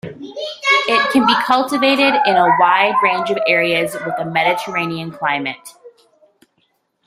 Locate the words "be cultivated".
1.27-2.15